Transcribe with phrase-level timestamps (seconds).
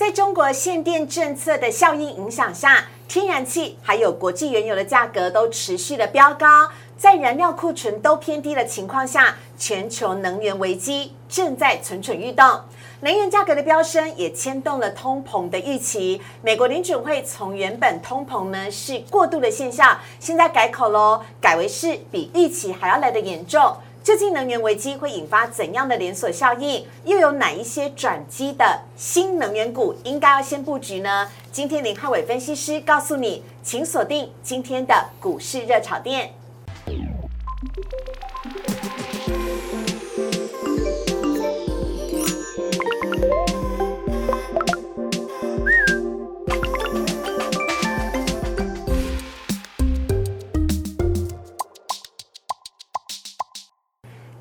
[0.00, 6.70] 在中国限电政策的效应影响下，天然气还有国际原油的价格都持续的飙高。
[6.96, 12.46] 在燃料库存都偏低的情况下，全球能源危机正在蠢蠢欲动。
[13.00, 16.18] 能源价格的飙升也牵动了通膨的预期。
[16.40, 23.76] 美国联准会从原本通膨呢是过度的现象，现在改口喽，改为是比预期还要来的严重。
[24.10, 26.84] 最近能源危机会引发怎样的连锁效应？
[27.04, 31.30] 又有哪一些转机的新能源股应该要先布局呢？
[31.52, 36.34] 今天林汉伟分析师告诉你，请锁定今天的股市热炒店。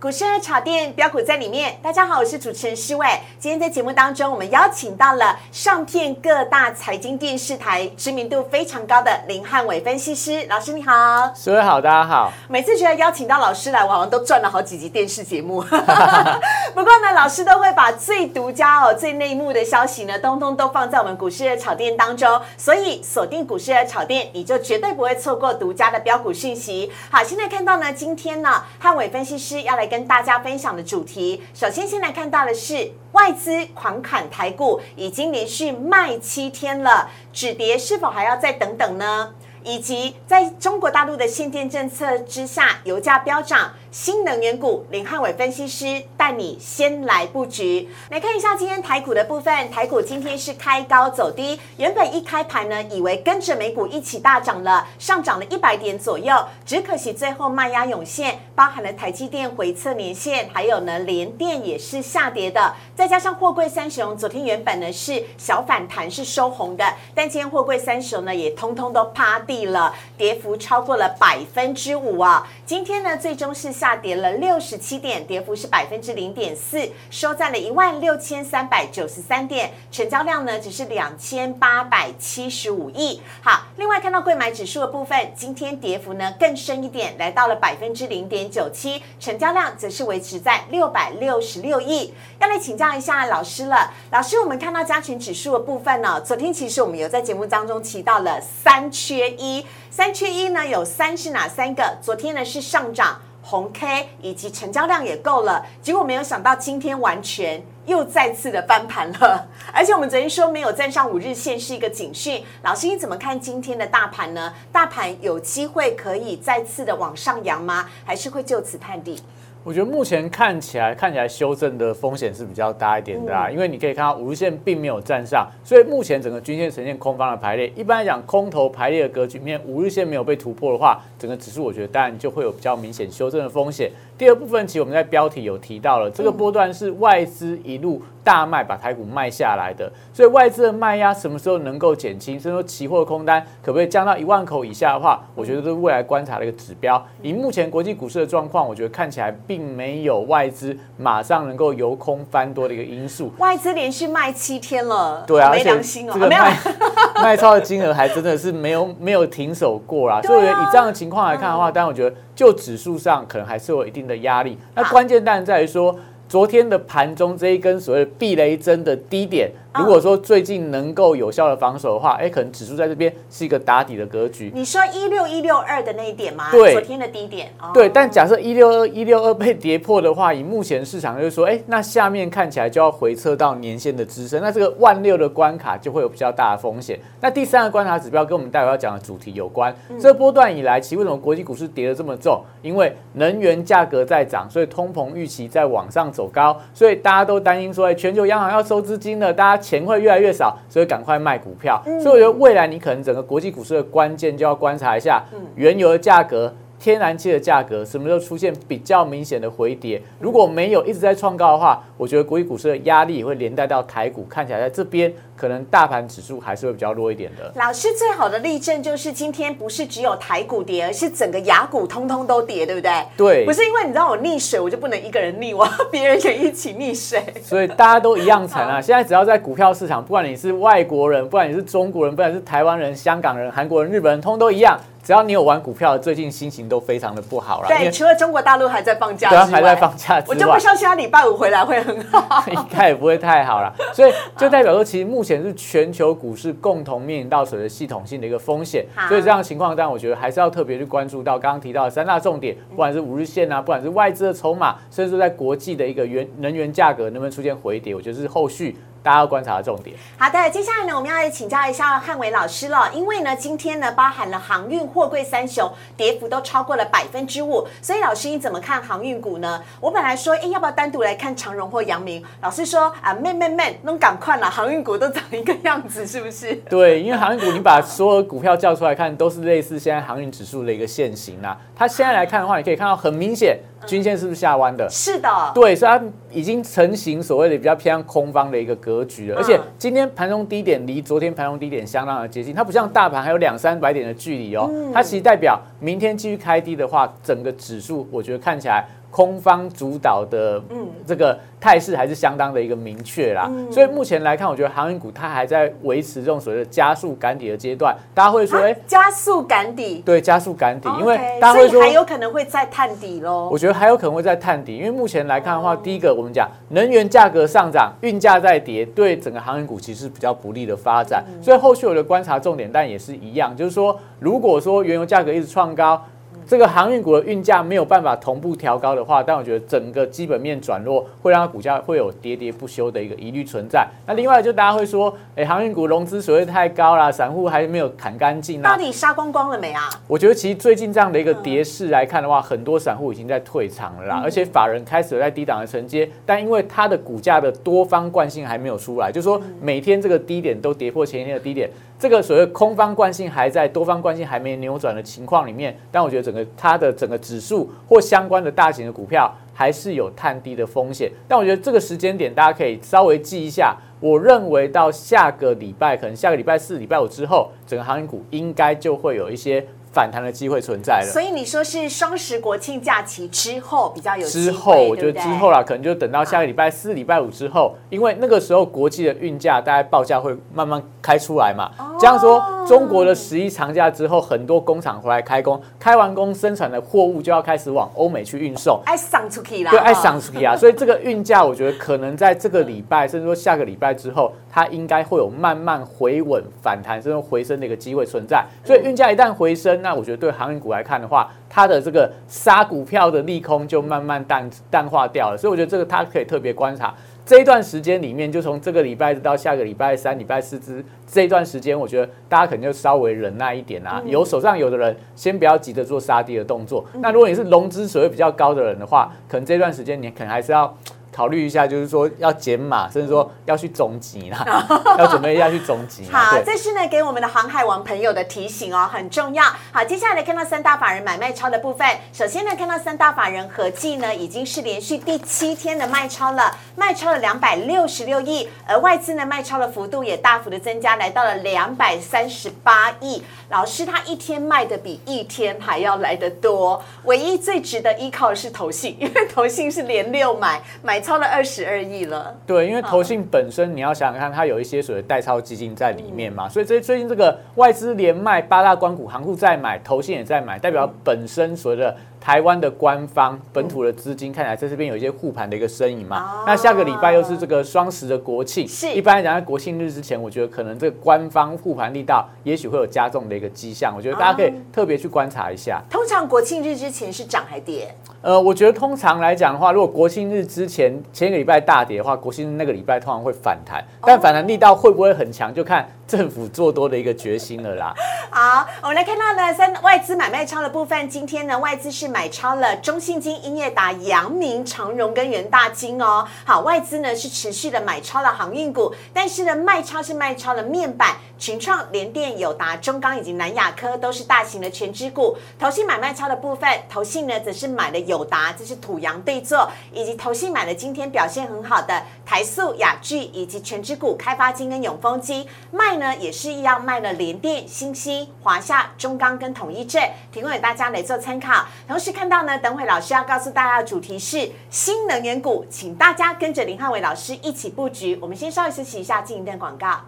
[0.09, 3.05] 股市二炒店标股在里面，大家好，我是主持人施伟。
[3.37, 12.33] 今天在节目当中，我们邀请到了上片各大财经电视台知名度非常高的林汉伟分析师老师，你好，施伟好，大家好。
[12.47, 15.61] 每次觉得邀请到老师来，我好像都赚了好几集电视节目。
[15.61, 22.41] 不过呢，老师都会把最独家哦、最内幕的消息呢，通通都放在我们股市二炒店当中。
[22.57, 26.91] 所以锁定股市二炒店，你就绝对不会错过独家的标股讯息。
[27.11, 29.87] 好，现在看到呢，今天呢，汉伟分析师要来。
[29.89, 39.33] 跟跟大家分享的主题，首先先来看到的是外资狂砍台股，已经连续卖七天了，止跌是否还要再等等呢？
[39.63, 43.71] 以及在中国大陆的限电政策之下，油价飙涨。
[43.91, 47.89] 新能源股，林汉伟分析师带你先来布局。
[48.11, 66.85] 来看一下今天台股的部分，台股今天是开高走低，原本一开盘呢，以为跟着美股一起大涨了，上涨了一百点左右，只可惜最后卖压涌现，包含了台积电回测年线，还有呢联电也是下跌的，再加上货柜三雄昨天原本呢是小反弹是收红的，
[67.15, 73.79] 但今天货柜三雄呢也通通都趴地了，跌幅超过了百分之五啊，今天呢最终是。
[73.79, 83.21] 下跌了六十七点，跌幅是百分之零点四，收在了一万六千三百九十三点，成交量呢只是两千八百七十五亿。
[83.41, 92.13] 好，另外看到贵买指数的部分，今天跌幅呢更深一点，来到了百分之零点九七，成交量则是维持在六百六十六亿。
[92.41, 101.97] 要来请教一下老师了，老师，我们看到加权指数的部分呢，昨天其实我们有在节目当中提到了三缺一，三缺一呢有三是哪三个？
[102.01, 103.19] 昨天呢是上涨。
[103.41, 112.43] 红 K 以及成交量也够了，结果没有想到今天完全又再次的翻盘了， 而且我们昨天说没有站上五日线是一个警讯。
[112.61, 114.53] 老师你怎么看今天的大盘呢？
[114.71, 117.89] 大盘有机会可以再次的往上扬吗？
[118.05, 119.19] 还是会就此探底？
[119.65, 127.67] 我觉得目前看起来看起来修正的风险是比较大一点的啊，因为你可以看到五日线并没有站上，所以目前整个均线呈现空方的排列。
[127.75, 133.91] 一般来讲，空头排列的格局面，五日线没有被突破的话，整个指数我觉得当然就会有比较明显修正的风险。
[134.17, 142.33] 第二部分，其实我们在标题有提到了，这个波段是外资一路大卖，把台股卖下来的，所以外资的卖压什么时候能够减轻？
[142.39, 147.01] 甚至说期货空单可不可以降到一万口以下的话，我觉得都是未来观察的一个指标。
[147.21, 153.33] 以目前国际股市的状况，我觉得看起来并没有外资马上能够由空翻多的一个因素。
[153.39, 156.55] 外资连续卖七天了，对啊，没良心哦，这个卖
[157.23, 160.21] 卖超的金额还真的是没有没有停手过啦。
[160.21, 162.15] 所以以这样的情况来看的话，当然我觉得。
[162.35, 165.97] 就指数上可能还是有一定的压力，那关键当然在于说。
[166.29, 174.51] 昨天的盘中这一根所谓避雷针的低点，如果说最近能够有效的防守的话，哎，可能指数在这边是一个打底的格局。
[174.53, 176.49] 你说一六一六二的那一点吗？
[176.51, 177.53] 对，昨天的低点。
[177.73, 186.99] 对，但假设一六二一六二被跌破的话，以目前市场就是说，哎，那下面看起来就要回撤到年线的支撑，那这个万六的关卡就会有比较大的风险。
[187.21, 189.73] 那第三个观察指标跟我们待会要讲的主题有关。
[189.99, 192.43] 这波段以来，其实为什么国际股市跌得这么重？
[192.61, 195.99] 因为能源价格在涨，所以通膨预期在往上。
[196.11, 201.79] 走高，所以大家都担心说，哎，全球央行要收资金了，大家钱会越来越少，所以赶快卖股票。
[202.01, 205.23] 所以我觉得未来你可能整个国际股市的关键就要观察一下
[205.55, 210.01] 原油的价格、天然气的价格什么时候出现比较明显的回跌。
[210.19, 215.13] 如果没有一直在创高的话，我觉得国际股市的压力也会连带到台股，看起来在这边。
[215.39, 217.49] 可能大盘指数还是会比较弱一点的。
[217.55, 222.91] 老师最好的例证就是今天不是只有台股跌，而是整个雅股通通都跌，对不对？
[223.15, 223.45] 对。
[223.45, 227.23] 不是因为你知道我溺水，我就不能一个人溺，我要别人也一起溺水。
[227.41, 228.81] 所以大家都一样惨啊！
[228.81, 234.77] 现在只要在股票市场，不管你是外国人，不管你是中国人，不管是台湾人、香港人、韩国人、日本人，通都一样。
[235.09, 237.67] 只要你有玩股票，最近心情都非常的不好了。
[237.67, 243.73] 对，除了中国大陆还在放假，对，还在放假之外，我就不相信他礼拜五回来会很好， 应该也不会太好了。
[243.91, 248.85] 所以就代表说，其实目前是全球股市共同面临到所谓的系统性的一个风险。
[249.07, 258.77] 所以这样的情况，当然我觉得还是要特别去关注到刚刚提到的三大重点，不管是五日线啊，不管是外资的筹码，甚至说在国际的一个原能源价格能不能出现回跌，我觉得是后续。
[259.01, 259.95] 大家要观察的重点。
[260.17, 262.91] 好的，接下来呢，我们要来请教一下汉伟老师了。
[262.93, 267.67] 因为呢，今天呢，包含了航运、货柜三雄，跌幅都超过了百分之五。
[267.81, 269.61] 所以，老师你怎么看航运股呢？
[269.79, 272.23] 我本来说，哎，要不要单独来看长荣或阳明？
[272.41, 276.53] 老师说啊，慢慢慢，弄赶快了，航运股都长一个样子，是不是？
[276.69, 281.57] 对，因为航运股，你把所有股票叫出来看，都是类似现在航运指数的一个线型啊。
[281.75, 283.57] 它现在来看的话，你可以看到很明显。
[283.87, 284.85] 均线是不是下弯的？
[284.89, 289.37] 是的，对，所以它已经成型所谓的比较偏向空方的一个格局了。
[289.37, 294.69] 而且今天盘中低点离昨天盘中低点相当的接近，它不像大盘还有两三百点的距离哦。
[294.93, 298.85] 它其实代表明天继续开低的话，整个指数我觉得看起来。
[299.11, 300.61] 空方主导的
[301.05, 307.95] 这个态势还是相当的一个明确啦，所以目前来看，我觉得航运股它还在维持这种所谓的加速赶底的阶段。
[308.13, 310.01] 大家会说，哎，加速赶底？
[310.05, 313.49] 对，加速赶底，因为大家会说还有可能会再探底喽。
[313.51, 321.25] 我觉得还有可能会再探底，因为目前来看的话，第一个我们讲能源价格上涨，运价在跌，对整个航运股其实比较不利的发展。
[321.41, 326.01] 所以后续我的观察重点，但也是一样，就是说，如果说原油价格一直创高。
[326.49, 333.87] 这个航运股的运价没有办法同步调高的话，但我觉得整个基本面转弱，会让它股价会有喋喋不休的一个疑虑存在。
[334.07, 338.71] 那另外就大家会说，哎，航运股融资水位太高啦，散户还没有砍干净啊？
[338.71, 339.87] 到底杀光光了没啊？
[340.07, 351.69] 我觉得其实最近这样的一个跌势来看的话，很多散户已经在退场了啦，而且法人开始在低档的承接，但因为它的股价的多方惯性还没有出来，就是说每天这个低点都跌破前一天的低点。
[351.99, 361.11] 这个所谓空方惯性还在，多方惯性还没扭转的情况里面，但我觉得整个它的整个指数或相关的大型的股票还是有探低的风险。
[361.27, 369.65] 但我觉得这个时间点大家可以稍微记一下，我认为到下个礼拜，可能下个礼拜四、礼拜五之后，整个航运股应该就会有一些。
[369.91, 381.71] 反弹的机会存在了，所以你说是双十国庆假期之后比较有之后，我觉得之后啦，可能就等到下个礼拜四、礼拜五之后，因为那个时候国际的运价大概报价会慢慢开出来嘛。
[381.99, 390.55] 这样说，中国的十一长假之后，很多工厂回来开工，开完工生产的货物就要开始往欧美去运送，爱上出去啦，对，爱上出去啊。
[390.55, 398.45] 所以这个运价，我觉得可能在这个礼拜，甚至说下个礼拜之后，它应该会有慢慢回稳、反弹，甚至回升的一个机会存在。
[398.63, 406.93] 所以运价一旦回升，那那我觉得对航运股来看的话，它的这个杀股票的利空就慢慢淡淡化掉了，所以我觉得这个它可以特别观察
[407.25, 414.01] 这一段时间里面，就从这个礼拜到下个礼拜三、礼拜四之这一段时间，我觉得大家可能就稍微忍耐一点啊。
[414.05, 416.85] 有手上有的人先不要急着做杀跌的动作。
[417.01, 420.71] 那如果你是融资水位比较高的人的话，可能这段时间你可能还是要。
[421.11, 424.45] 考虑一下，就是说要减码，甚至说要去终极啦，
[424.97, 426.09] 要准备要去终极。
[426.11, 429.43] 好，这是呢给我们的航海王朋友的提醒哦，很重要。
[429.71, 431.87] 好，接下来看到三大法人买卖超的部分。
[432.13, 443.23] 首先呢，看到三大法人合计呢已经是连续第七天的卖超了，卖超了两百六十六亿，而外资呢卖超的幅度也大幅的增加，来到了两百三十八亿。
[443.49, 450.98] 老师他一天卖的比一天还要来得多，唯一最值得依靠的是投信，因为投信是连六买买。
[451.01, 461.95] 超了二十二亿了，对，因为投信本身你要想想看，它有一些所谓代超基金在里面嘛，所以这最近这个外资连卖八大关股行库在买，投信也在买，代表本身所谓的。
[462.19, 466.43] 台湾的官方本土的资金看起来在这边有一些护盘的一个身影嘛？
[466.45, 475.81] 那下个礼拜又是这个双十的国庆，是一般来讲在国庆日之前，我觉得可能这个官方护盘力道也许会有加重的一个迹象，我觉得大家可以特别去观察一下。
[475.89, 477.95] 通常国庆日之前是涨还跌？
[478.21, 485.89] 呃，我觉得通常来讲的话，如果国庆日之前前一个礼拜大跌的话，国庆日那个礼拜通常会反弹，但反弹力道会不会很强，就看。
[486.09, 487.93] 政府做多的一个决心了啦。
[488.31, 496.27] 好，我们来看到呢，三外资买卖超的部分，今天呢，外资是买超了中信金、英业达、阳明、长荣跟元大金哦。
[496.43, 505.37] 好，外资呢是持续的买超了航运股，但是呢，卖超是卖超了面板、群创、联电、友达、中钢以及南亚科，都是大型的全支股。
[505.59, 515.99] 投信买卖超的部分，投信呢则是买了友达，这是土洋对坐，以及投信买了今天表现很好的台塑、雅聚以及全支股开发金跟永丰金卖。
[515.99, 520.01] 呢也是一样卖了联电、新希、华夏、中钢跟统一证，
[520.31, 521.65] 提供给大家来做参考。
[521.89, 528.17] 同时看到呢，等会老师要告诉大家的主题是新能源股，请大家跟着林汉伟老师一起布局。
[528.21, 529.99] 我们先稍微休息一下，进一段广告，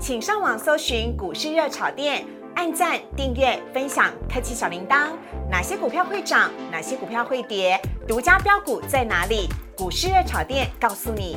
[0.00, 2.24] 请上网搜寻股市热炒店。
[2.56, 5.08] 按赞、订阅、分享，开启小铃铛。
[5.50, 6.52] 哪些股票会涨？
[6.70, 7.76] 哪些股票会跌？
[8.06, 9.48] 独家标股在哪里？
[9.76, 11.36] 股市热炒店告诉你。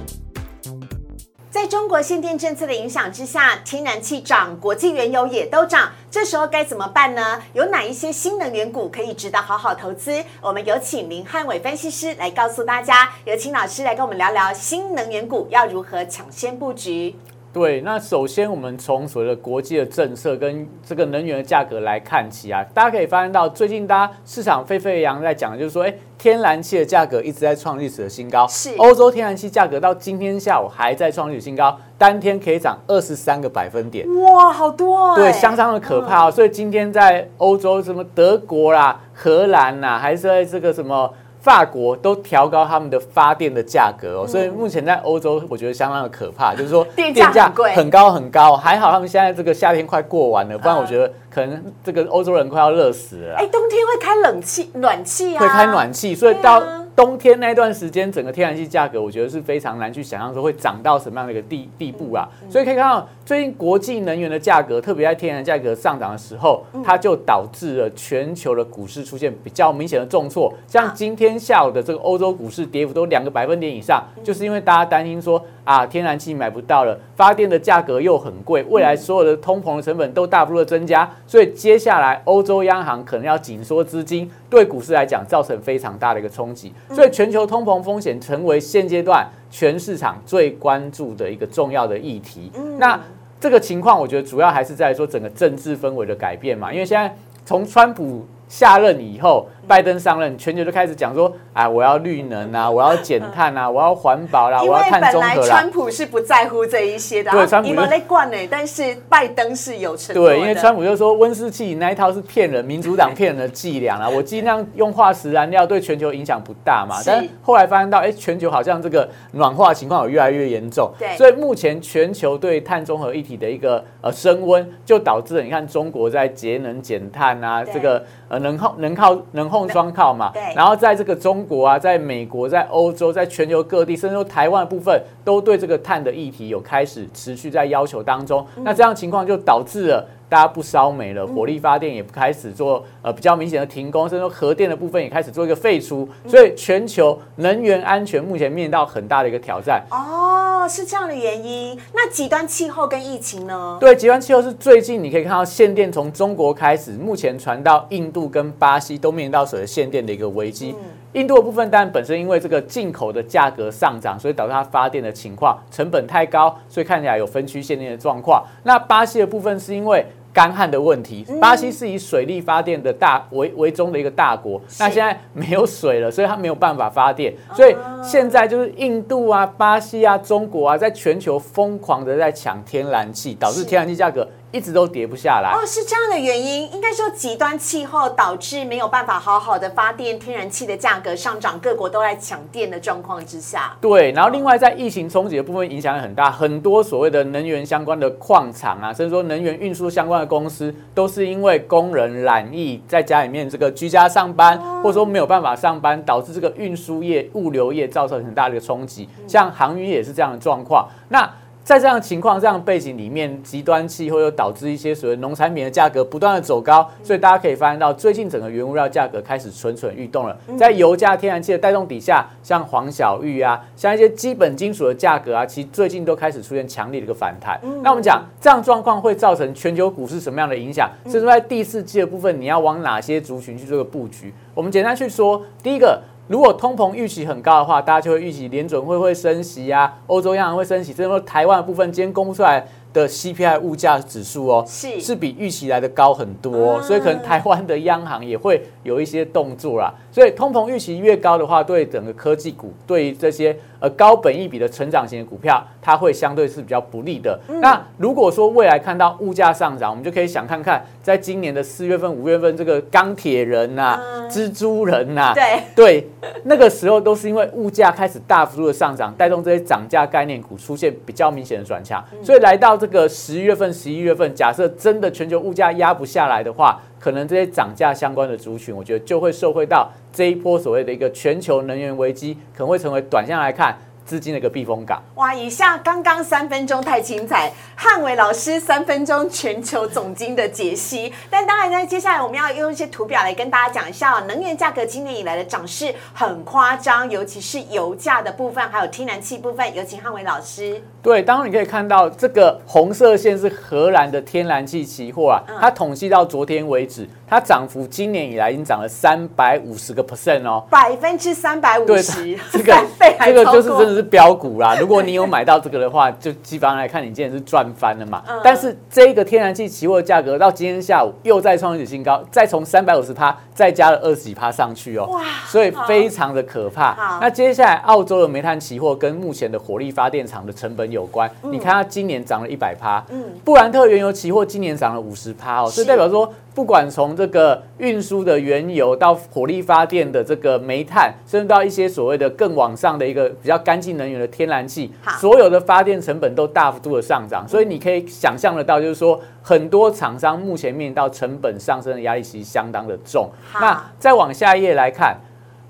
[1.57, 7.41] 在中国限电政策的影响之下，天然气涨，国际原油也都涨，这时候该怎么办呢？
[7.53, 10.23] 有哪一些新能源股可以值得好好投资？
[10.39, 17.15] 我们有请林汉伟分析师来告诉大家，有请老师来跟我们聊聊新能源股要如何抢先布局。
[17.57, 36.31] 对，那首先我们从所谓的国际的政策跟这个能源的价格来看起啊，大家可以发现到最近大家市场沸沸扬扬在讲，就是说，哎，天然气的价格一直在创历史的新高，是欧洲天然气价格到今天下午还在创历史新高，当天可以涨二十三个百分点，哇，好多、哦，对，相当的可怕哦。
[36.31, 41.11] 所以今天在欧洲什么德国啦、荷兰呐，还是在这个什么。
[41.47, 48.57] 法国都调高他们的发电的价格哦，所以目前在欧洲，我觉得相当的可怕， 就是说电价很高很高。
[48.57, 53.35] 还好他们现在这个夏天快过完了，不然我觉得可能这个欧洲人快要热死了。
[53.37, 56.61] 哎，冬天会开冷气、暖气啊，会开暖气，所以到。
[56.97, 62.27] 冬天那段时间，整个天然气价格，我觉得是非常难去想象说会涨到什么样的一个地地步啊。
[62.49, 70.51] 所以可以看到，最近国际能源的价格，特别在天然价格上涨的时候，它就导致了全球的股市出现比较明显的重挫。
[70.65, 86.71] 像今天下午的这个欧洲股市跌幅都两个百分点以上，就是因为大家担心说啊，天然气买不到了，发电的价格又很贵，未来所有的通膨的成本都大幅的增加，所以接下来欧洲央行可能要紧缩资金，对股市来讲造成非常大的一个冲击。
[86.91, 92.50] 所以全球通膨风险成为现阶段全市场最关注的一个重要的议题。
[92.77, 92.97] 那
[93.38, 99.45] 这个情况，我觉得主要还是在说整个政治氛围的改变嘛，因为现在从川普下任以后。
[99.67, 105.33] 拜登上任，全球就开始讲说，哎，我要绿能啊，我要减碳啊，我要环保啦，我要碳中和啦。
[105.36, 116.95] 本来川普是不在乎这一些的，对，川普在惯呢，但是拜登是有承诺对，因为川普就说温室气那一套是骗人，民主党骗人的伎俩啊， 我尽量用化石燃料对全球影响不大嘛。
[117.05, 130.31] 但是后来发现到，哎，全球好像这个暖化情况有越来越严重，对，所以目前全球对碳中和议题的一个呃升温，就导致了你看中国在节能减碳啊，这个呃能耗能靠能控双靠嘛。
[130.55, 138.45] 然后在这个中国啊，在美国、在欧洲、在全球各地，甚至说台湾部分，都对这个碳的议题有开始持续在要求当中。
[138.57, 140.07] 那这样情况就导致了。
[140.29, 149.81] 大家不烧煤了，火力发电也不开始做，呃，比较明显的停工，甚至说核电的部分也开始做一个废除，所以全球能源安全目前面临到很大的一个挑战。
[149.89, 151.79] 哦，是这样的原因。
[151.93, 153.77] 那极端气候跟疫情呢？
[153.79, 160.75] 对，极端气候是最近你可以看到限电从中国开始，目前传到印度跟巴西都面临到所谓限电的一个危机。
[161.13, 168.43] 印度的部分，当然本身因为这个进口的价格上涨，所以导致它发电的情况成本太高，所以看起来有分区限电的状况。
[168.63, 184.27] 那巴西的部分是因为干旱的问题，巴西是以水力发电的大为为中的一个大国，那现在没有水了，所以它没有办法发电，所以现在就是印度啊、巴西啊、中国啊，在全球疯狂的在抢天然气，导致天然气价格。
[184.51, 193.75] 一直都跌不下来哦，是这样的原因，应该说极端气候导致没有办法好好的发电，天然气的价格上涨，各国都在抢电的状况之下。
[193.81, 209.09] 对，然后另外在疫情冲击的部分影响也很大，很多所谓的能源相关的矿场啊，甚至说能源运输相关的公司，都是因为工人懒疫，在家里面这个居家上班，或者说没有办法上班，导致这个运输业、物流业造成很大的一个冲击。
[209.27, 210.87] 像航运也是这样的状况。
[211.09, 211.29] 那
[211.67, 220.38] 在这样情况、这样背景里面，极端气候又导致一些所谓农产品的价格不断的走高，所以大家可以发现到，最近整个原物料价格开始蠢蠢欲动了。
[220.57, 227.59] 在油价、天然气的带动底下，像黄小玉啊，像一些基本金属的价格啊，其实最近都开始出现强烈的一个反弹。
[227.83, 230.89] 那我们讲这样状况会造成全球股市什么样的影响？
[231.03, 234.33] 甚至在第四季的部分，你要往哪些族群去做个布局？
[234.55, 236.01] 我们简单去说，第一个。
[236.27, 242.65] 如果通膨预期很高的话，大家就会预期联准会会升息啊，欧洲央行会升息，甚至说台湾的部分今天公布出来。
[242.94, 245.00] 的 CPI 物价指数哦，是。
[245.00, 249.94] 是比预期来的高很多，所以可能台湾的央行也会有一些动作啦。
[250.12, 257.39] 所以通膨预期越高的话，对整个科技股，对于这些呃高本益比的成长型的股票，它会相对是比较不利的。
[257.62, 265.62] 那如果说未来看到物价上涨，我们就可以想看看，在今年的四月份、五月份，这个钢铁人呐、蜘蛛人呐，对。
[265.75, 266.08] 对，
[266.44, 272.88] 那个时候都是因为物价开始大幅度的上涨，带动这些涨价概念股出现比较明显的转强，所以来到这。
[272.88, 285.03] 个十一月份、十一月份，假设真的全球物价压不下来的话，可能这些涨价相关的族群，我觉得就会受惠到这一波所谓的一个全球能源危机，可能会成为短线来看资金的一个避风港。
[285.15, 291.13] 哇，以下刚刚三分钟太精彩，汉伟老师三分钟全球总经的解析。
[291.29, 299.75] 但当然呢，接下来我们要用一些图表来跟大家讲一下，能源价格今年以来的涨势很夸张，尤其是油价的部分，还有天然气部分。
[299.75, 300.81] 有请汉伟老师。
[301.03, 312.74] 对，当然你可以看到这个红色线是荷兰的天然气期货啊，它统计到昨天为止，它涨幅今年以来已经涨了三百五十个 percent 哦，百分之三百五十， 这个
[313.19, 314.75] 这个就是真的是标股啦。
[314.79, 318.24] 如果你有买到这个的话，就基本上来看，你今天是赚翻了嘛。
[318.41, 325.05] 但是这个天然气期货价格到今天下午又再创历史新高，再从三百五十趴再加了二十几趴上去哦。
[325.07, 325.22] 哇！
[325.48, 327.19] 所以非常的可怕。
[327.19, 331.29] 那接下来澳洲的煤炭期货跟目前的火力发电厂的成本有关。
[331.41, 336.31] 你看它今年涨了一百趴，嗯，布兰特原油期货今年涨了五十趴哦，所以代表说。
[336.57, 353.29] 不管从这个运输的原油到火力发电的这个煤炭，甚至到一些所谓的更往上的一个比较干净能源的天然气，所有的发电成本都大幅度的上涨，所以你可以想象得到，就是说很多厂商目前面临到成本上升的压力其实相当的重。
[353.61, 355.15] 那再往下一页来看，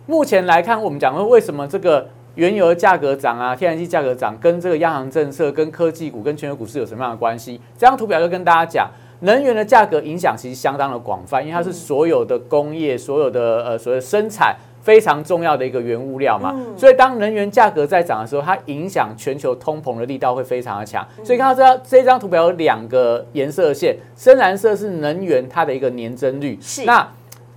[0.05, 7.59] 目前来看，我们讲说为什么这个原油的价格涨啊，天然气价格涨，跟这个央行政策、跟科技股、跟全球股市有什么样的关系？
[7.77, 8.89] 这张图表就跟大家讲。
[9.21, 16.55] 能源的价格影响其实相当的广泛，因为它是所有的工业、所有的呃所谓生产非常重要的一个原物料嘛。
[16.77, 21.05] 所以当能源价格在涨的时候，它影响全球通膨的力道会非常的强。
[21.23, 27.07] 所以看到这这张图表有两个颜色线，深蓝色是能源它的一个年增率，是那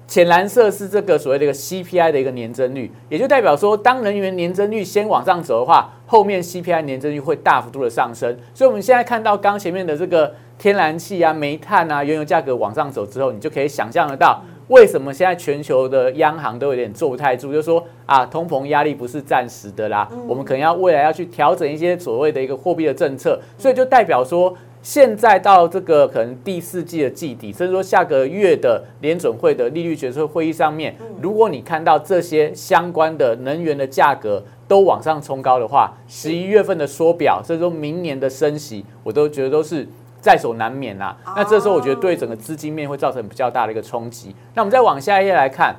[0.06, 8.36] 浅蓝色是这个所谓的一个 CPI 的一个年增率，也就代表说，当能源年增率先往上走的话，后面 CPI 年增率会大幅度的上升。
[8.54, 10.34] 所以我们现在看到刚前面的这个。
[10.60, 39.88] 天然气啊、煤炭啊、原油价格往上走之后，你就可以想象得到，为什么现在全球的央行都有点坐不太住，就说啊，通膨压力不是暂时的啦，我们可能要未来要去调整一些所谓的一个货币的政策，所以就代表说，现在到这个可能第四季的季底，甚至说下个月的联准会的利率决策会议上面，如果你看到这些相关的能源的价格都往上冲高的话，十一月份的缩表，甚至说明年的升息，我都觉得都是。
[40.20, 44.34] 在所难免呐，那这时候我觉得对整个资金面会造成比较大的一个冲击。
[44.54, 45.74] 那我们再往下一页来看，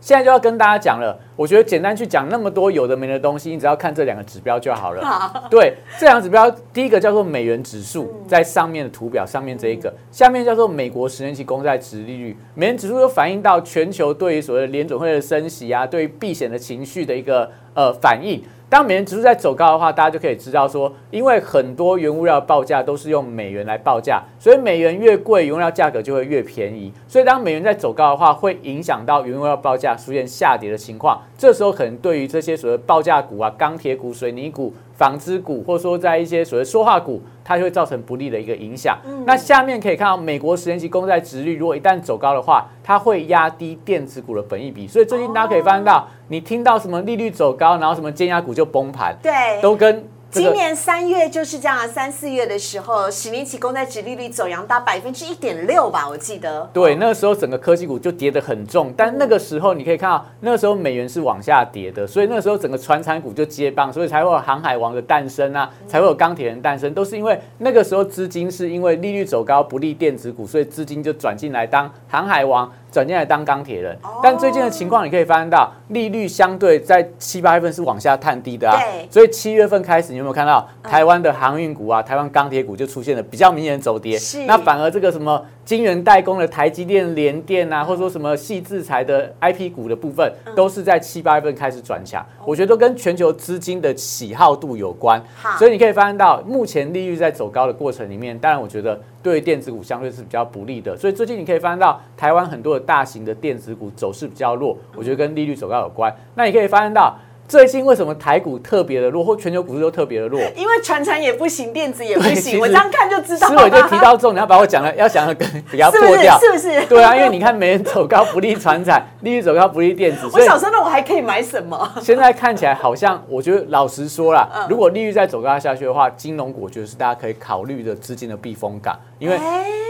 [0.00, 1.18] 现在就要跟大家讲了。
[1.36, 5.48] 我觉得简单去讲那么多有的没的东西，你只要看这两个指标就好了。
[5.50, 12.34] 对，这两个指标，第一个叫做美元指数，在上面的图表上面这一个，下面叫做美国十年期公债值利率。
[12.54, 18.42] 美元指数就反映到全球对于所谓的联准会的升息啊，对于避险的情绪的一个呃反应。
[18.68, 26.92] 当美元指数在走高的话，大家就可以知道说，因为很多原物料报价都是用美元来报价，所以美元越贵，原料价格就会越便宜。
[27.06, 31.22] 所以当美元在走高的话，会影响到原物料报价出现下跌的情况。
[31.38, 34.74] 这时候可能对于这些所谓报价股啊、钢铁股、水泥股。
[34.96, 38.98] 纺织股，或者说在一些所谓说话股，它就会造成不利的一个影响。
[39.24, 44.88] 那下面可以看到，美国十年期公债值率如果一旦走高的话，它会压低电子股的本益比。
[44.88, 49.32] 所以最近大家可以发现到，你听到什么利率走高，然后什么尖压股就崩盘，对，
[49.62, 50.04] 都跟。
[50.30, 56.68] 今年三月就是这样，三四月的时候，十年期公债殖利率走扬到百分之一点六吧，我记得。
[56.74, 72.70] 对，那个时候整个科技股就跌得很重，但那个时候你可以看到，那个时候美元是往下跌的，所以那个时候整个船产股就接棒，所以才会有航海王的诞生啊，才会有钢铁人诞生，都是因为那个时候资金是因为利率走高不利电子股，所以资金就转进来当航海王。
[72.96, 78.80] 转进来当钢铁人，但最近的情况你可以发现到，利率相对在七八月份是往下探低的啊，
[79.10, 85.44] 所以七月份开始，你有没有看到台湾的航运股啊，台湾钢铁股就出现了比较明显的走跌，那反而这个什么？
[85.66, 92.24] 晶圆代工的台积电、联电啊，或者说什么细制裁的 IP 股的部分，都是在七八月份开始转强。
[92.44, 95.20] 我觉得都跟全球资金的喜好度有关。
[95.58, 100.96] 所以你可以发现到，目前利率在走高的过程里面，当然我觉得对电子股相对是比较不利的。
[100.96, 106.14] 所以最近你可以发现到，台湾很多的大型的电子股走势比较弱，我觉得跟利率走高有关。
[106.36, 107.18] 那你可以发现到。
[107.48, 110.40] 最近为什么台股特别的弱，或全球股市都特别的弱？
[110.56, 112.58] 因为船产也不行，电子也不行。
[112.58, 113.48] 我这样看就知道。
[113.48, 116.84] 思维就提到重，你要把我讲的要讲的跟比较破掉，是不是？
[116.86, 120.28] 对啊，因为你看没人走高不利船产，利率走高不利电子。
[120.34, 121.88] 我小时候，那我还可以买什么？
[122.00, 129.38] 现在看起来好像，我觉得老实说了，如果利率再走高下去的话，金融股我觉得是大家可以考虑的资金的避风港，因为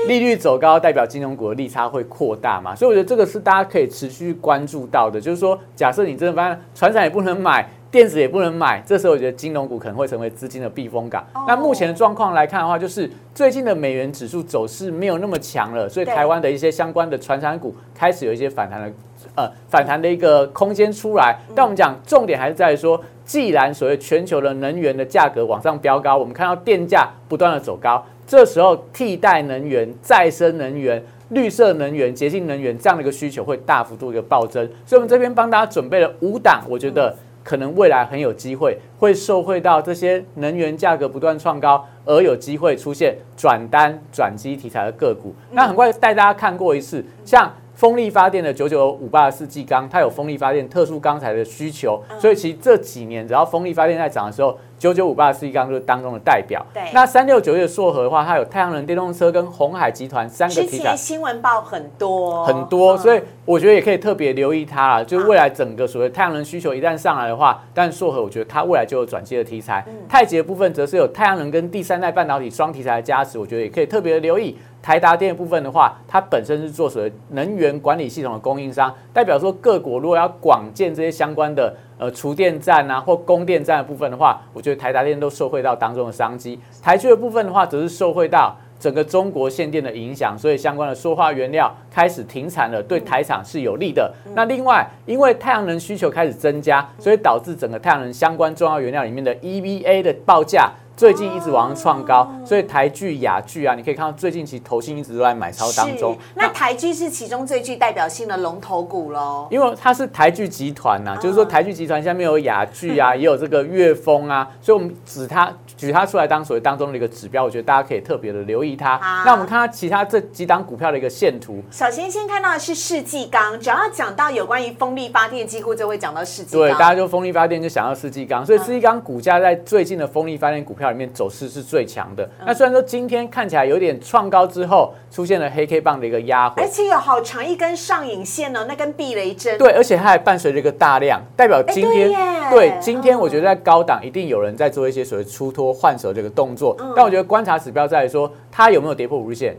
[0.06, 5.20] 利率走高代表金融股的利差会扩大嘛，所以我觉得这个是大家可以持续关注到的。
[5.20, 7.68] 就是说，假设你真的发现船产也不能买。
[7.88, 11.24] 电子也不能买，这时候我觉得金融股可能会成为资金的避风港。
[11.46, 18.92] 那目前的状况来看的话，就是最近的美元指数走势没有那么强了，所以台湾的一些相关的传产股开始有一些反弹的，
[19.36, 21.38] 呃，反弹的一个空间出来。
[21.54, 31.02] 但我们讲重点还是在于说，既然所谓全球的能源的价格往上飙高，我们看到电价不断的走高，这时候替代能源、再生能源。
[31.30, 37.12] 绿色能源、洁净能源这样的一个需求会大幅度一个暴增，所以我们这边帮大家准备了五档，我觉得
[37.46, 45.32] 可能未来很有机会会受惠到这些能源价格不断创高，而有机会出现转单转机题材的个股。
[45.52, 47.48] 那很快带大家看过一次，像。
[47.76, 56.64] 风力发电的九九五八四季钢，它有风力发电特殊钢材的需求，所以其实这几年只要风力发电在涨的时候，九九五八四季钢就是当中的代表。
[56.72, 65.04] 对，那三六九月硕和的话，它有太阳能电动车跟红海集团三个题材，新闻报很多很多，所以我觉得也可以特别留意它了。
[65.04, 69.84] 就未来整个所谓太阳能需求一旦上来的话，但硕和我觉得它未来就有转机的题材。
[70.08, 74.56] 太极的部分则是有太阳能跟第三代半导体双题材的加持，我觉得也可以特别的留意。
[74.86, 86.56] 台达电部分的话，它本身是做所谓能源管理系统的供应商，代表说各国如果要广建这些相关的呃储电站啊或供电站的部分的话，我觉得台达电都受惠到当中的商机。
[86.80, 94.14] 台区的部分的话，则是受惠到整个中国限电的影响，所以相关的塑化原料开始停产了，对台厂是有利的。
[94.36, 100.70] 那另外，因为太阳能需求开始增加，所以导致整个太阳能相关重要原料里面的 EVA 的报价。
[100.96, 106.16] 最近一直往上创高，所以台剧、雅剧啊，你可以看到最近其实投信一直都在买超当中。
[106.34, 118.98] 那台剧是其中最具代表性的龙头股喽，因为它是台剧集团呐，就是说台剧集团下面有雅剧啊， 也有这个乐风啊，所以我们指它举它出来当所谓当中的一个指标，我觉得大家可以特别的留意它。
[119.26, 121.62] 那我们看它其他这几档股票的一个线图。
[121.70, 126.56] 首先先看到的是世纪钢，只要讲到有关于风力发电，几乎就会讲到世纪。
[126.56, 130.85] 对，大家就风力发电就想到世纪钢，所以世纪钢股价在最近的风力发电股票。
[130.90, 132.28] 里面走势是最强的。
[132.44, 139.58] 那虽然说今天看起来有点创高之后出现了黑 K 棒的一个压回，而且有好长一根上影线哦，那根避雷针。
[139.58, 142.12] 对，而且它还伴随着一个大量，代表今天
[142.50, 146.76] 对今天我觉得在高档一定有人在做一些所谓出脱换手这个动作。
[146.94, 149.56] 但我觉得观察指标在于说它有没有跌破五日线。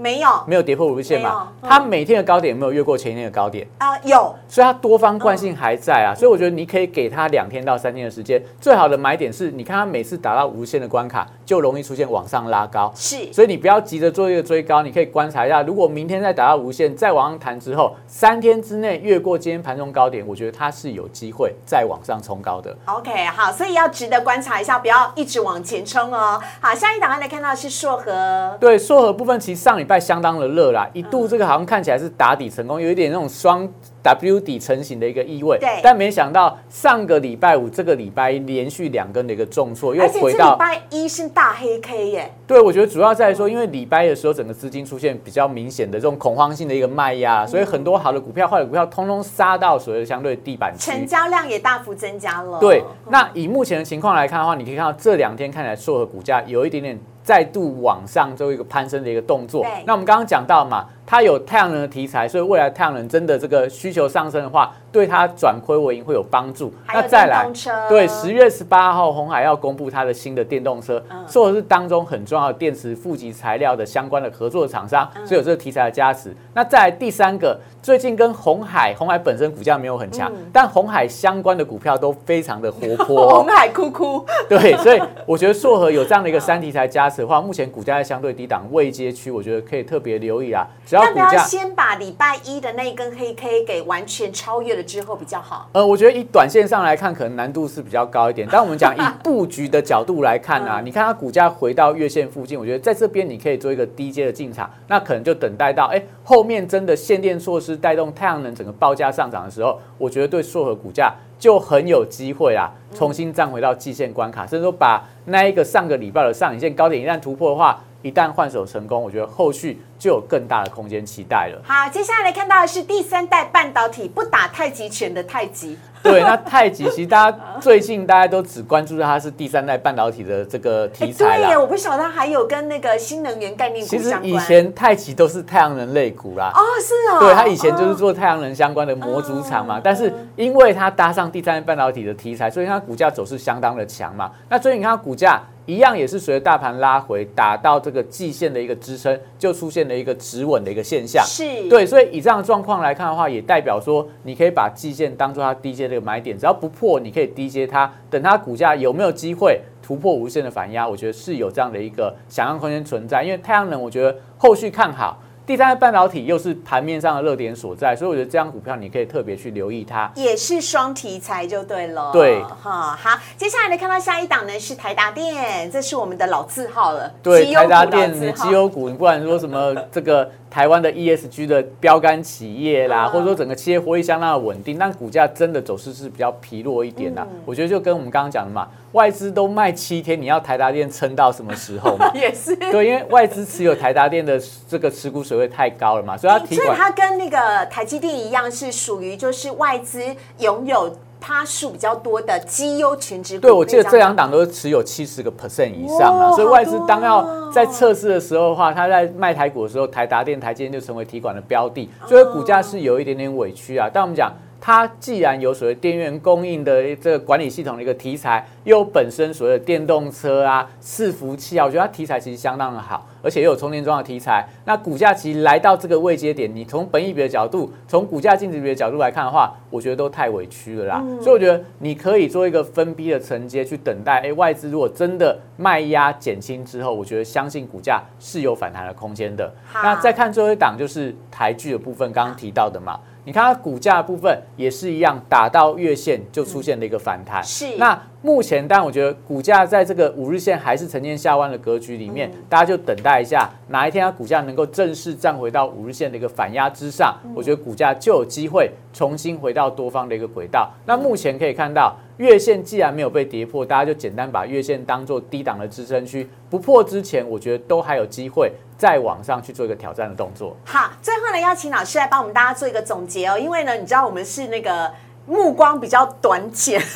[0.00, 1.48] 没有，没有跌破五日线嘛？
[1.62, 3.98] 它每天的高点有没有越过前一天的高点啊？
[4.02, 6.14] 有，所以它多方惯性还在啊。
[6.16, 8.42] 所以我觉得你可以给它两天到三天的时间。
[8.60, 12.90] 最好的买点是，你看它每次打到无限的关卡，就容易出现往上拉高。
[12.94, 22.74] 是，所以你不要急着做一个追高，你可以观察一下，如果明天再打到无限，再往上弹之后，三天之内越过今天盘中高点，我觉得它是有机会再往上冲高的。
[22.86, 26.40] OK，好，所以要值得观察一下，不要一直往前冲哦。
[26.60, 30.70] 好，下一档案来看到是硕和，对，硕和部分其实上礼拜相当的热。
[30.70, 33.68] 啦，一度这个好像看起来是打底成功，有一点那种双
[34.02, 35.58] W 底成型的一个意味。
[35.58, 42.32] 对，但没想到上个礼拜五、这个礼拜连续两根的一个重挫，又回到礼拜一是大黑 K 耶。
[42.46, 52.60] 对，我觉得主要在说，因为礼拜的时候整个资金出现比较明显的这种恐慌性的一个卖压，所以很多好的股票、坏的股票通通杀到所谓的相对地板区，成交量也大幅增加了。
[52.60, 56.96] 对，那以目前的情况来看的话，你可以看到这两天看起来硕和股价有一点点。
[57.22, 59.64] 再度往上做一个攀升的一个动作。
[59.86, 64.72] 那我们刚刚讲到嘛，它有太阳能的题材，所以未来太阳能真的这个需求上升的话。
[64.92, 66.74] 对它转亏为盈会有帮助。
[66.92, 67.48] 那再来，
[67.88, 76.34] 对十月十八号，红海要公布它的新的电动车，做的是当中很重要的电池负极材料的相关的合作厂商，所以有这个题材的加持。
[76.52, 83.28] 那再来第三个，最近跟红海，红海本身股价没有很强，但红海相关的股票都非常的活泼。
[83.38, 84.26] 红海哭哭。
[84.50, 90.66] 对，所以我觉得硕和有这样的一个 三题材加持的话，目前股价在相对低档未接区，我觉得可以特别留意啊。
[90.84, 94.80] 只要股价先把礼拜一的那一根黑 K 给完全超越了。
[94.90, 95.68] 之后比较好。
[95.72, 98.48] 呃，我觉得以短线上来看，可能难度是比较高一点。
[98.50, 104.68] 但我们讲以布局的角度来看啊， 你看它股价回到月线附近，我觉得在这边你可以做一个低阶的进场。
[104.88, 119.80] 那可能就等待到哎后面真的限电措施带动太阳能整个报价上涨的时候，我觉得对硕和股价就很有机会啦，重新站回到季线关卡，甚至说把那一个上个礼拜的上影线高点一旦突破的话，一旦换手成功，我觉得后续。
[120.00, 121.60] 就有更大的空间期待了。
[121.62, 125.78] 好，接下来看到的是第三代半导体不打太极拳的太极。
[126.02, 134.22] 对，那太极其实大家最近大家都只关注它是第三代半导体的这个题材对耶，我不晓得它还有跟那个新能源概念股相关。
[134.22, 136.50] 其实以前太极都是太阳能类股啦。
[136.54, 137.20] 哦，是哦。
[137.20, 139.78] 对，它以前就是做太阳能相关的模组厂嘛。
[139.84, 144.32] 但是因为它搭上第三代半导体的题材，所以它股价走势相当的强嘛。
[144.48, 145.42] 那最近你看它股价。
[145.70, 151.24] 一样也是随着大盘拉回，打到这个季线的一个支撑，就出现了一个止稳的一个现象。
[151.24, 163.22] 是，对，所以以这样的状况来看的话，也代表说你可以把季线当做它低阶的一个买点，只要不破，你可以低阶它，等它股价有没有机会突破无限的反压，我觉得是有这样的一个想象空间存在。
[163.22, 165.22] 因为太阳能，我觉得后续看好。
[165.50, 172.12] 第三半导体又是盘面上的热点所在，所以我觉得这张股票你可以特别去留意它，也是双题材就对了。
[172.12, 177.12] 对，哈好，接下来呢看到下一档呢是台达电，这是我们的老字号了。
[177.20, 180.30] 对，台达电，你绩优股，你不管说什么这个。
[180.50, 187.24] 台湾的 ESG 的标杆企业啦，或者说整个企业活力相当的稳定，但股价真的走势是比较疲弱一点的。
[187.46, 192.10] 我觉得就跟我们刚刚讲的嘛，外资都卖七天，你要台达电撑到什么时候嘛？
[192.18, 200.02] 也是对，因为外资持有台达电的这个持股水位太高了嘛，所以它所以它跟那个台积电一样，是属于就是外资
[200.38, 200.96] 拥有。
[201.20, 213.88] 趴数比较多的绩优全职股，对我记得这两档都是持有七十个 percent 以上啊，所以外资当要在测试的时候的话，他在卖台股的时候，台达电、台积电就成为提管的标的，所以股价是有一点点委屈啊。
[213.92, 214.32] 但我们讲。
[214.60, 224.46] 它既然有所谓电源供应的这个管理系统的一个题材，又本身所谓的电动车啊、伺服器啊，我觉得它题材其实相当的好，而且又有充电桩的题材。
[224.66, 231.02] 那股价其实来到这个位阶点，你从本益比的角度，从股价净值比的角度来看的话，我觉得都太委屈了啦。
[231.20, 234.20] 所以我觉得你可以做一个分批的承接去等待。
[234.20, 239.50] 哎，外资如果真的卖压减轻之后，我觉得相信股价是有反弹的空间的。
[239.72, 243.00] 那再看最后一档就是台剧的部分，刚刚提到的嘛。
[243.24, 247.42] 你看它股价部分也是一样，打到月线就出现了一个反弹。
[247.42, 260.70] 是，那目前，但我觉得股价在这个五日线还是呈现下弯的格局里面，大家就等待一下，哪一天它股价能够正式站回到五日线的一个反压之上，我觉得股价就有机会重新回到多方的一个轨道。
[260.86, 261.96] 那目前可以看到。
[262.20, 270.54] 月线既然没有被跌破，大家就简单把月线当做低档的支撑区，不破之前，我觉得都还有机会再往上去做一个挑战的动作。
[270.66, 274.92] 好，最后呢，邀请老师来帮我们大家做一个总结哦，因为呢，你知道我们是那个。
[275.30, 276.80] 目光比较短浅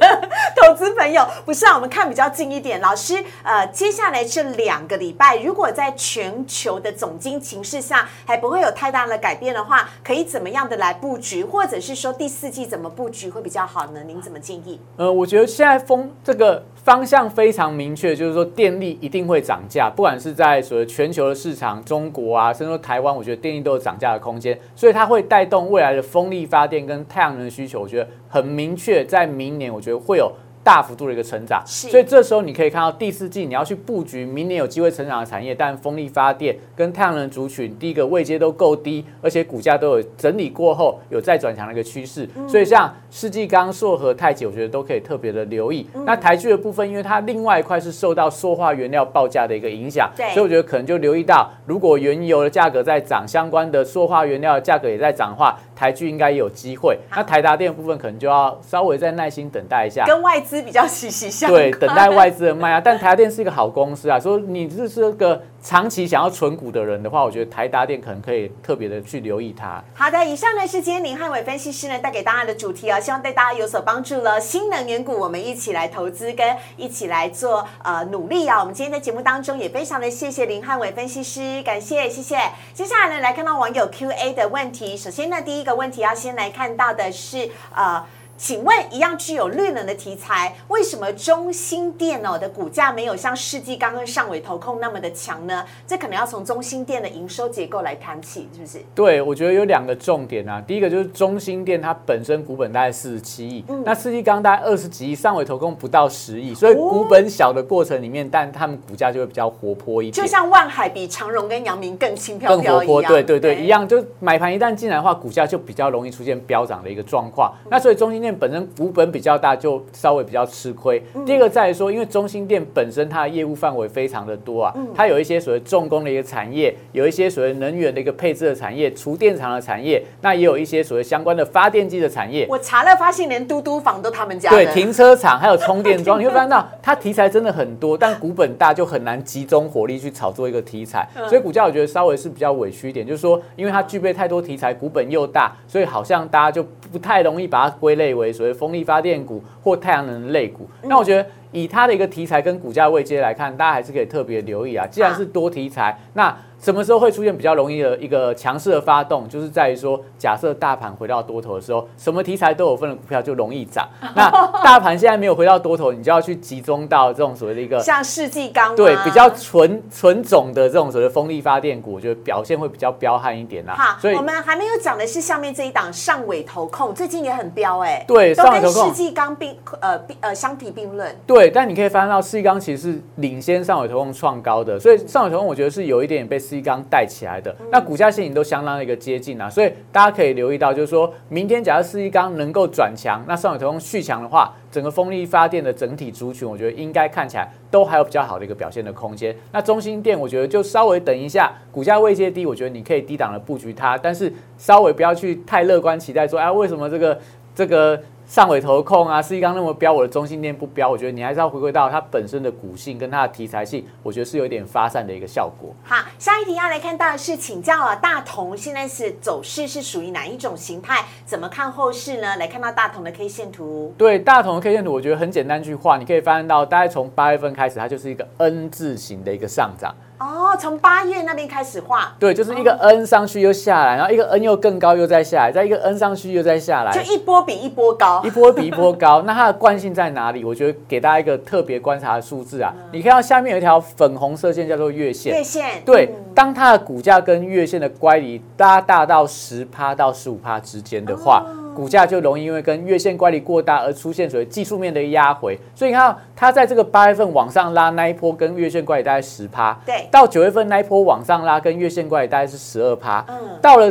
[0.00, 0.20] 的
[0.60, 2.80] 投资朋友，不是啊，我们看比较近一点。
[2.80, 14.00] 老师，呃，接下来这两个礼拜，如果在全球的总金情势下还不会有太大的改变的话，可以怎么样的来布局，或者是说第四季怎么布局会比较好呢？
[14.04, 14.80] 您怎么建议？
[14.96, 16.64] 呃，我觉得现在风这个。
[16.86, 27.75] 方向非常明确，就是说电力一定会涨价，不管是在所谓全球的市场、中国啊，甚至说台湾，我觉得电力都有涨价的空间，所以它会带动未来的风力发电跟太阳能的需求。
[27.80, 30.32] 我觉得很明确，在明年我觉得会有。
[30.66, 45.86] 大幅度的一个成长，所以这时候你可以看到第四季你要去布局明年有机会成长的产业，但风力发电跟太阳能族群第一个位阶都够低，而且股价都有整理过后有再转强的一个趋势，所以像世纪钢、硕和、太极，我觉得都可以特别的留意。
[46.04, 55.56] 那台剧的部分，因为它另外一块是受到塑化原料报价的一个影响，所以我觉得可能就留意到，如果原油的价格在涨，相关的塑化原料的价格也在涨的话。
[55.76, 62.80] 台剧应该也有机会，那台达电部分可能就要稍微再耐心等待一下，跟外资比较息息相关对，等待外资的卖啊。
[62.80, 65.40] 但台达电是一个好公司啊，说你这是个。
[65.66, 69.82] 长期想要存股的人的话，我觉得台达电可能可以特别的去留意它。
[69.94, 74.40] 好的，以上呢是今天林汉伟分析师呢带给大家的主题哦，希望对大家有所帮助了。
[74.40, 78.60] 新能源股，我们一起来投资，跟一起来做呃努力啊。
[78.60, 82.38] 我们今天在节目当中也非常的谢谢林汉伟分析师，感谢谢谢。
[82.72, 88.06] 接下来呢来看到网友 Q&A 的问题，首先呢第一个问题要先来看到的是呃。
[88.36, 95.64] 请问，一样具有绿能的题材，为什么中芯电哦的股价没有像世纪刚刚上尾投控那么的强呢？
[95.86, 98.78] 这可能要从中芯电的营收结构来谈起，是不是？
[98.94, 100.62] 对，我觉得有两个重点啊。
[100.66, 110.24] 第一个就是中芯电它本身股本大概四十七亿，那世纪刚大概二十几亿，上尾投控不到十亿，所以股本小的过程里面，但他们股价就会比较活泼一点。
[110.24, 113.86] 就像万海比长荣跟阳明更轻飘飘一样，对对对，一样。
[113.86, 117.52] 就买盘一旦进来的话，股价就比较容易出现飙涨的一个状况。
[117.70, 121.00] 那所以中芯电本身股本比较大，就稍微比较吃亏。
[121.24, 132.46] 第二个在于说，因为中心店本身它的业务范围非常的多啊，它有一些所谓重工的一个产业，有一些所谓能源的一个配置的产业，厨电厂的产业，那也有一些所谓相关的发电机的产业。
[132.50, 134.50] 我查了，发现连嘟嘟房都他们家。
[134.50, 148.96] 对，停车场还有充电桩，你会发现到它题材真的很多，但股本大就很难集中火力去炒作一个题材，所以股价我觉得稍微是比较委屈一点，就是说因为它具备太多题材，股本又大，所以好像大家就不太容易把它归类为所谓风力发。
[149.06, 154.84] 电股或太阳能类股，那我觉得以它的一个题材跟股价位阶来看，大家还是可以特别留意啊。
[154.90, 163.88] 既然是多题材，那什么时候会出现比较容易的一个强势的发动，就是在于说，假设大盘回到多头的时候，什么题材都有份的股票就容易涨。
[164.14, 164.30] 那
[164.64, 173.74] 大盘现在没有回到多头，你就要去集中到这种所谓的一个像世纪钢吗对比较纯纯种的这种所谓的风力发电股，我觉得表现会比较彪悍一点啦。
[173.74, 181.14] 好，所以我们还没有讲的是下面这一档上尾投控，最近也很彪哎、对都跟上尾投控世纪钢并呃并呃相提并论。
[181.26, 187.54] 对，但你可以发现到世纪钢其实是领先上尾投控创高的，所以上尾投控我觉得是有一点点被四一钢带起来的。
[187.70, 199.36] 那股价线型都相当的一个接近啊，所以大家可以留意到，就是说明天假设四一钢能够转强，那上海投控续强的话，整个风力发电的整体族群，我觉得应该看起来都还有比较好的一个表现的空间。
[199.52, 207.18] 那中心店我觉得就稍微等一下，股价位阶低，我觉得你可以低档的布局它，但是稍微不要去太乐观期待说，哎，为什么这个
[207.54, 215.72] 这个上尾投控啊，四一刚那么标，我的中心店不标，我觉得你还是要回归到它本身的股性跟它的题材性，我觉得是有一点发散的一个效果。
[215.84, 221.04] 好，下一题要来看到的是，请教啊，大同现在是走势是属于哪一种形态？
[221.24, 222.36] 怎么看后市呢？
[222.36, 223.94] 来看到大同的 K 线图。
[223.96, 229.94] 对大同的 K 线图，我觉得很简单去画，你可以发现到，大概从八月份开始，它就是一个 N 字形的一个上涨。
[230.18, 238.30] 哦，从八月那边开始画，对，就是一个 N 上去又下来，然后一个 N 又更高又再下来，再一个 N 上去又再下来，就一波比一波高一。
[238.30, 239.22] 波比一波高。
[239.26, 240.44] 那它的惯性在哪里？
[240.44, 245.42] 我觉得给大家一个特别观察的数字啊，你看到下面有一条粉红色线叫做月线月。
[245.42, 251.44] 线对嗯，当它的股价跟月线的乖离大大到十趴到十五趴之间的话，
[251.76, 255.58] 股价就容易因为跟月线乖离过大而出现所谓技术面的压回。
[255.74, 263.86] 所以你看它在这个八月份往上拉那一波跟月线乖离大概十趴，对到九月份那一波往上拉跟月线乖离大概是十二趴，嗯到了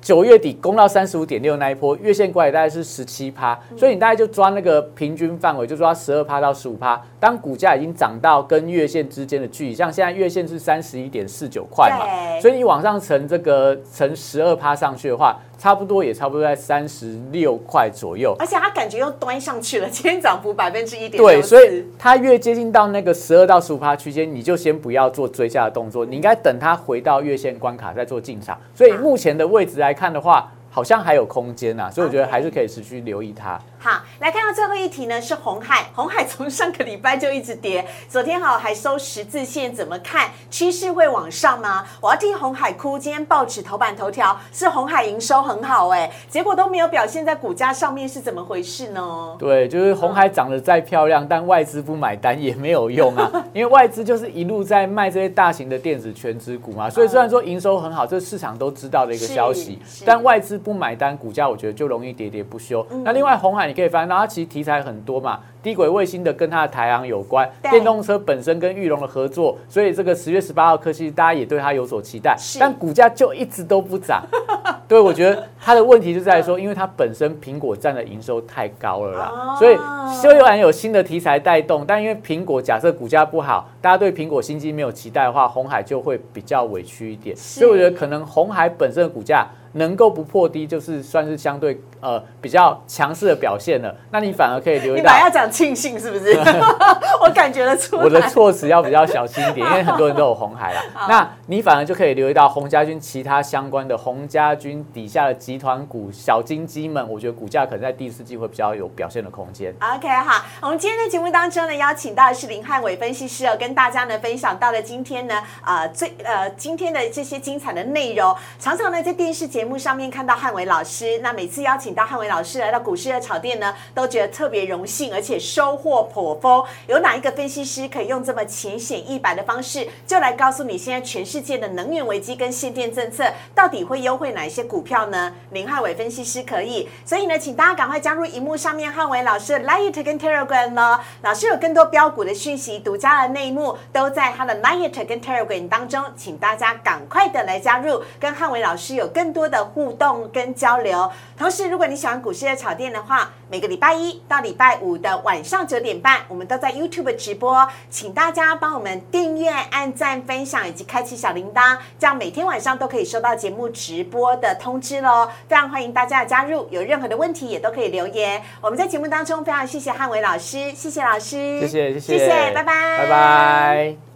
[0.00, 7.00] 九月底攻到三十五点六那一波，月线乖离大概是十七趴，嗯所以你大概就抓那个平均范围，就抓十二趴到十五趴。
[7.20, 18.34] 当股价已经涨到跟月线之间的距离，像现在月线是三十一点四九块嘛，所以你往上乘这个乘十二趴上去的话，差不多也差不多在三十六块左右。
[18.38, 28.56] 而且它感觉又端上去了，今天涨幅百分之一点对，所以它越接近到那个十二到十五趴区间，你就先不要做追加的动作，你应该等它回到月线关卡再做进场。
[28.74, 33.58] 所以目前的位置来看的话，好像还有空间呐，所以我觉得还是可以持续留意它。
[33.88, 35.86] 好，来看到最后一题呢，是红海。
[35.94, 40.28] 红海从上个礼拜就一直跌，昨天好还收十字线，怎么看？
[40.50, 41.86] 趋势会往上吗？
[42.02, 42.98] 我要替红海哭。
[42.98, 49.34] 今天报纸头版头条是红海营收很好哎，结果都没有表现在股价上面，是怎么回事呢？
[49.38, 62.86] 对，就是红海长得再漂亮，但外资不买单也没有用啊， 因为外资就是一路在卖这些大型的电子全指股嘛，所以虽然说营收很好，这市场都知道的一个消息但外资不买单，股价我觉得就容易喋喋不休。
[63.02, 67.70] 那另外红海你可以发现到，它其实题材很多嘛，低轨卫星的跟它的台航有关，对。
[67.70, 74.22] 电动车本身跟玉龙的合作，所以这个十月十八号科技大家也对它有所期待，但股价就一直都不涨。
[74.88, 79.76] 对，我觉得它的问题就在于说，因为它本身苹果占的营收太高了啦，哦所以
[80.10, 87.36] 虽然有新的题材带动，但因为苹果假设股价不好，大家对苹果新机没有期待的话，红海就会比较委屈一点。
[87.36, 89.46] 所以我觉得可能红海本身的股价
[89.78, 93.94] 能够不破低，就是算是相对呃比较强势的表现了。
[94.10, 96.36] 那你反而可以留意到你本来要讲庆幸是不是？
[97.20, 98.04] 我感觉得出来。
[98.04, 100.82] 我的措辞要比较小心一点，因为很多人都有红海啦。
[101.08, 109.74] 那你反而就可以留意到洪家军其他相关的洪家军底下的集团股小金鸡们，我觉得股价可能在第四季会比较有表现的空间。
[109.80, 118.34] OK，好，我们今天的节目当中呢，邀请到的是林汉伟分析师哦，跟大家呢分享到了今天呢，呃，最呃今天的这些精彩的内容。
[118.58, 126.64] 常常呢在电视节目幕上面看到汉伟老师，那每次邀请到汉伟老师来到股市的炒店呢，都觉得特别荣幸，而且收获颇丰。
[126.86, 135.32] 有哪一个分析师可以用这么浅显易白的方式，就来告诉你现在全世界的能源危机跟限电政策到底会优惠哪一些股票呢？
[135.50, 141.00] 林汉伟分析师可以，所以呢，请大家赶快加入荧幕上面汉伟老师的 Lite 跟 Telegram 呢。
[141.22, 151.10] 老师有更多标股的讯息、独家的内幕都在他的 Lite 跟 Telegram 当中，请大家赶快的来加入，跟汉伟老师有更多多的互动跟交流。
[151.36, 165.28] 同时，如果你喜欢股市的炒店的话，每个礼拜一到礼拜五的晚上九点半，我们都在 YouTube 直播，请大家帮我们订阅、按赞、分享以及开启小铃铛，这样每天晚上都可以收到节目直播的通知喽。
[165.48, 168.42] 非常欢迎大家的加入，有任何的问题也都可以留言。
[168.60, 174.07] 我们在节目当中非常谢谢汉伟老师，谢谢老师，谢谢谢谢，谢谢，拜拜，拜拜。